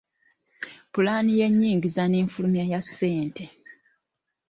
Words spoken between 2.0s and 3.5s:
n’enfulumya ya ssente.